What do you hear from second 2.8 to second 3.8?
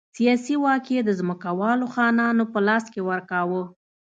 کې ورکاوه.